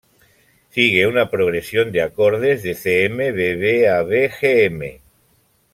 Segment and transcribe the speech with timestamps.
[0.71, 4.99] Sigue una progresión de acordes de Cm-Bb-Ab-Gm.